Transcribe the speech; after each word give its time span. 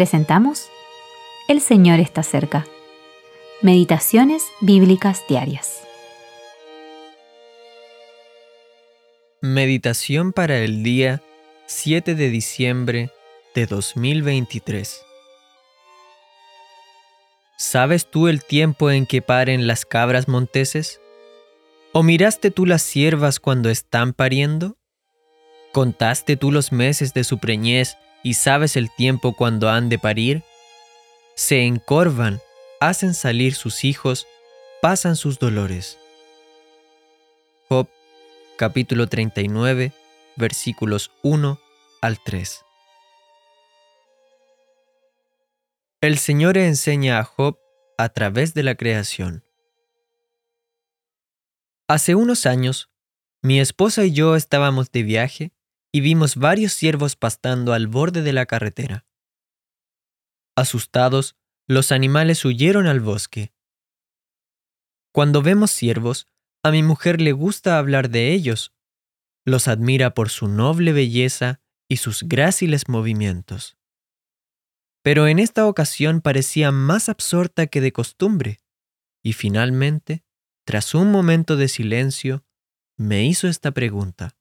presentamos 0.00 0.70
El 1.46 1.60
Señor 1.60 2.00
está 2.00 2.22
cerca. 2.22 2.66
Meditaciones 3.60 4.42
Bíblicas 4.62 5.22
Diarias. 5.28 5.82
Meditación 9.42 10.32
para 10.32 10.56
el 10.60 10.82
día 10.82 11.20
7 11.66 12.14
de 12.14 12.30
diciembre 12.30 13.10
de 13.54 13.66
2023. 13.66 15.02
¿Sabes 17.58 18.10
tú 18.10 18.28
el 18.28 18.42
tiempo 18.42 18.90
en 18.90 19.04
que 19.04 19.20
paren 19.20 19.66
las 19.66 19.84
cabras 19.84 20.28
monteses? 20.28 20.98
¿O 21.92 22.02
miraste 22.02 22.50
tú 22.50 22.64
las 22.64 22.80
ciervas 22.80 23.38
cuando 23.38 23.68
están 23.68 24.14
pariendo? 24.14 24.78
¿Contaste 25.72 26.38
tú 26.38 26.52
los 26.52 26.72
meses 26.72 27.12
de 27.12 27.22
su 27.22 27.36
preñez 27.36 27.98
y 28.22 28.34
sabes 28.34 28.76
el 28.76 28.90
tiempo 28.90 29.34
cuando 29.34 29.68
han 29.70 29.88
de 29.88 29.98
parir? 29.98 30.42
Se 31.34 31.62
encorvan, 31.62 32.40
hacen 32.80 33.14
salir 33.14 33.54
sus 33.54 33.84
hijos, 33.84 34.26
pasan 34.82 35.16
sus 35.16 35.38
dolores. 35.38 35.98
Job 37.68 37.88
capítulo 38.56 39.06
39 39.06 39.92
versículos 40.36 41.10
1 41.22 41.58
al 42.00 42.18
3. 42.22 42.64
El 46.02 46.18
Señor 46.18 46.56
enseña 46.56 47.18
a 47.18 47.24
Job 47.24 47.58
a 47.98 48.08
través 48.08 48.54
de 48.54 48.62
la 48.62 48.74
creación. 48.74 49.44
Hace 51.88 52.14
unos 52.14 52.46
años, 52.46 52.88
mi 53.42 53.60
esposa 53.60 54.04
y 54.04 54.12
yo 54.12 54.36
estábamos 54.36 54.90
de 54.92 55.02
viaje 55.02 55.52
y 55.92 56.00
vimos 56.00 56.36
varios 56.36 56.72
ciervos 56.72 57.16
pastando 57.16 57.72
al 57.72 57.86
borde 57.86 58.22
de 58.22 58.32
la 58.32 58.46
carretera. 58.46 59.06
Asustados, 60.56 61.36
los 61.66 61.92
animales 61.92 62.44
huyeron 62.44 62.86
al 62.86 63.00
bosque. 63.00 63.52
Cuando 65.12 65.42
vemos 65.42 65.70
ciervos, 65.70 66.26
a 66.62 66.70
mi 66.70 66.82
mujer 66.82 67.20
le 67.20 67.32
gusta 67.32 67.78
hablar 67.78 68.10
de 68.10 68.32
ellos. 68.32 68.74
Los 69.44 69.68
admira 69.68 70.14
por 70.14 70.28
su 70.28 70.48
noble 70.48 70.92
belleza 70.92 71.60
y 71.88 71.96
sus 71.96 72.22
gráciles 72.24 72.88
movimientos. 72.88 73.76
Pero 75.02 75.26
en 75.26 75.38
esta 75.38 75.66
ocasión 75.66 76.20
parecía 76.20 76.70
más 76.70 77.08
absorta 77.08 77.66
que 77.66 77.80
de 77.80 77.92
costumbre, 77.92 78.60
y 79.22 79.32
finalmente, 79.32 80.24
tras 80.64 80.94
un 80.94 81.10
momento 81.10 81.56
de 81.56 81.68
silencio, 81.68 82.44
me 82.96 83.24
hizo 83.24 83.48
esta 83.48 83.72
pregunta. 83.72 84.36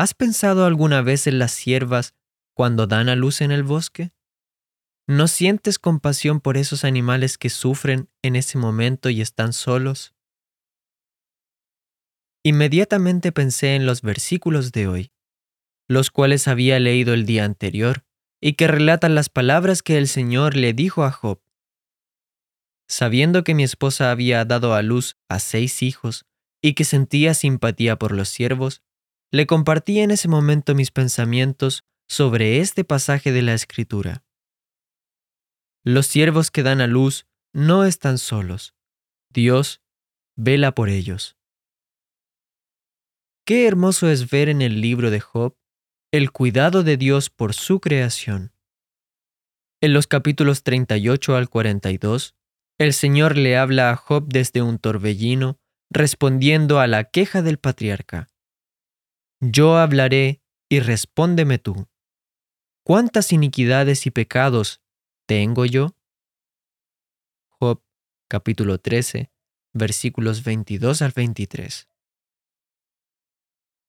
¿Has 0.00 0.14
pensado 0.14 0.64
alguna 0.64 1.02
vez 1.02 1.26
en 1.26 1.38
las 1.38 1.52
ciervas 1.52 2.14
cuando 2.54 2.86
dan 2.86 3.10
a 3.10 3.16
luz 3.16 3.42
en 3.42 3.52
el 3.52 3.62
bosque? 3.62 4.12
¿No 5.06 5.28
sientes 5.28 5.78
compasión 5.78 6.40
por 6.40 6.56
esos 6.56 6.84
animales 6.84 7.36
que 7.36 7.50
sufren 7.50 8.08
en 8.22 8.34
ese 8.34 8.56
momento 8.56 9.10
y 9.10 9.20
están 9.20 9.52
solos? 9.52 10.14
Inmediatamente 12.42 13.30
pensé 13.30 13.74
en 13.74 13.84
los 13.84 14.00
versículos 14.00 14.72
de 14.72 14.88
hoy, 14.88 15.12
los 15.86 16.10
cuales 16.10 16.48
había 16.48 16.80
leído 16.80 17.12
el 17.12 17.26
día 17.26 17.44
anterior 17.44 18.02
y 18.40 18.54
que 18.54 18.68
relatan 18.68 19.14
las 19.14 19.28
palabras 19.28 19.82
que 19.82 19.98
el 19.98 20.08
Señor 20.08 20.56
le 20.56 20.72
dijo 20.72 21.04
a 21.04 21.12
Job. 21.12 21.42
Sabiendo 22.88 23.44
que 23.44 23.54
mi 23.54 23.64
esposa 23.64 24.10
había 24.10 24.46
dado 24.46 24.72
a 24.72 24.80
luz 24.80 25.18
a 25.28 25.38
seis 25.40 25.82
hijos 25.82 26.24
y 26.62 26.72
que 26.72 26.84
sentía 26.84 27.34
simpatía 27.34 27.96
por 27.98 28.12
los 28.12 28.30
siervos, 28.30 28.82
le 29.32 29.46
compartí 29.46 30.00
en 30.00 30.10
ese 30.10 30.28
momento 30.28 30.74
mis 30.74 30.90
pensamientos 30.90 31.84
sobre 32.08 32.58
este 32.60 32.84
pasaje 32.84 33.32
de 33.32 33.42
la 33.42 33.54
Escritura. 33.54 34.24
Los 35.84 36.06
siervos 36.06 36.50
que 36.50 36.62
dan 36.62 36.80
a 36.80 36.86
luz 36.86 37.26
no 37.52 37.84
están 37.84 38.18
solos. 38.18 38.74
Dios 39.32 39.80
vela 40.36 40.74
por 40.74 40.88
ellos. 40.88 41.36
Qué 43.46 43.66
hermoso 43.66 44.08
es 44.08 44.30
ver 44.30 44.48
en 44.48 44.62
el 44.62 44.80
libro 44.80 45.10
de 45.10 45.20
Job 45.20 45.56
el 46.12 46.32
cuidado 46.32 46.82
de 46.82 46.96
Dios 46.96 47.30
por 47.30 47.54
su 47.54 47.80
creación. 47.80 48.52
En 49.80 49.92
los 49.92 50.06
capítulos 50.06 50.62
38 50.64 51.36
al 51.36 51.48
42, 51.48 52.34
el 52.78 52.92
Señor 52.92 53.36
le 53.36 53.56
habla 53.56 53.90
a 53.90 53.96
Job 53.96 54.26
desde 54.28 54.62
un 54.62 54.78
torbellino, 54.78 55.58
respondiendo 55.90 56.80
a 56.80 56.86
la 56.86 57.04
queja 57.04 57.42
del 57.42 57.58
patriarca. 57.58 58.28
Yo 59.42 59.78
hablaré 59.78 60.42
y 60.68 60.80
respóndeme 60.80 61.58
tú. 61.58 61.88
¿Cuántas 62.84 63.32
iniquidades 63.32 64.04
y 64.04 64.10
pecados 64.10 64.82
tengo 65.26 65.64
yo? 65.64 65.96
Job 67.48 67.82
capítulo 68.28 68.78
13, 68.78 69.30
versículos 69.72 70.44
22 70.44 71.00
al 71.00 71.12
23. 71.12 71.88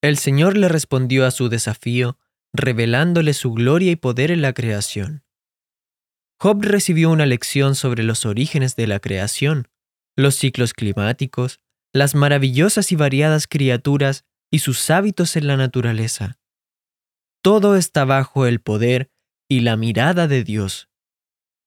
El 0.01 0.17
Señor 0.17 0.55
le 0.55 0.69
respondió 0.69 1.25
a 1.25 1.31
su 1.31 1.49
desafío, 1.49 2.17
revelándole 2.53 3.33
su 3.33 3.51
gloria 3.51 3.91
y 3.91 3.97
poder 3.97 4.31
en 4.31 4.41
la 4.41 4.53
creación. 4.53 5.25
Job 6.39 6.63
recibió 6.63 7.09
una 7.09 7.25
lección 7.25 7.75
sobre 7.75 8.03
los 8.03 8.25
orígenes 8.25 8.77
de 8.77 8.87
la 8.87 9.01
creación, 9.01 9.67
los 10.15 10.35
ciclos 10.35 10.73
climáticos, 10.73 11.59
las 11.91 12.15
maravillosas 12.15 12.93
y 12.93 12.95
variadas 12.95 13.47
criaturas 13.47 14.25
y 14.51 14.59
sus 14.59 14.89
hábitos 14.89 15.35
en 15.35 15.47
la 15.47 15.57
naturaleza. 15.57 16.37
Todo 17.41 17.75
está 17.75 18.05
bajo 18.05 18.45
el 18.45 18.59
poder 18.59 19.09
y 19.49 19.61
la 19.61 19.77
mirada 19.77 20.27
de 20.27 20.43
Dios. 20.43 20.89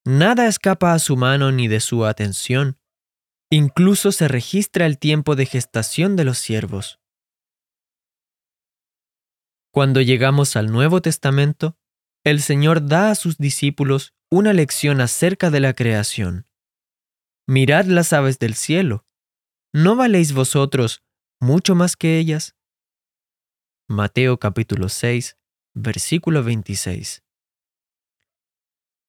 Nada 0.04 0.46
escapa 0.46 0.92
a 0.92 0.98
su 0.98 1.16
mano 1.16 1.50
ni 1.50 1.66
de 1.66 1.80
su 1.80 2.04
atención. 2.04 2.78
Incluso 3.50 4.12
se 4.12 4.28
registra 4.28 4.86
el 4.86 4.98
tiempo 4.98 5.34
de 5.34 5.46
gestación 5.46 6.14
de 6.14 6.24
los 6.24 6.38
siervos. 6.38 7.00
Cuando 9.72 10.00
llegamos 10.00 10.56
al 10.56 10.70
Nuevo 10.70 11.02
Testamento, 11.02 11.76
el 12.22 12.40
Señor 12.40 12.86
da 12.86 13.10
a 13.10 13.14
sus 13.14 13.38
discípulos 13.38 14.14
una 14.30 14.52
lección 14.52 15.00
acerca 15.00 15.50
de 15.50 15.60
la 15.60 15.74
creación. 15.74 16.46
Mirad 17.46 17.86
las 17.86 18.12
aves 18.12 18.38
del 18.38 18.54
cielo. 18.54 19.06
¿No 19.72 19.96
valéis 19.96 20.32
vosotros 20.32 21.02
mucho 21.40 21.74
más 21.74 21.96
que 21.96 22.18
ellas? 22.18 22.54
Mateo 23.94 24.38
capítulo 24.38 24.88
6, 24.88 25.36
versículo 25.72 26.42
26. 26.42 27.22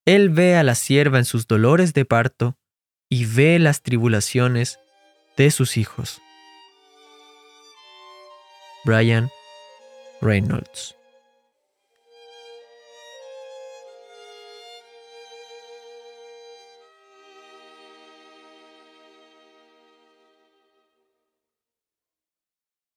Él 0.04 0.30
ve 0.30 0.56
a 0.56 0.62
la 0.62 0.76
sierva 0.76 1.18
en 1.18 1.24
sus 1.24 1.48
dolores 1.48 1.92
de 1.92 2.04
parto 2.04 2.56
y 3.08 3.24
ve 3.24 3.58
las 3.58 3.82
tribulaciones 3.82 4.78
de 5.36 5.50
sus 5.50 5.76
hijos. 5.76 6.22
Brian 8.84 9.28
Reynolds 10.22 10.94